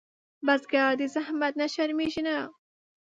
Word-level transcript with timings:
بزګر 0.45 0.91
د 0.99 1.01
زحمت 1.13 1.53
نه 1.61 1.67
شرمېږي 1.73 2.21
نه 2.27 2.35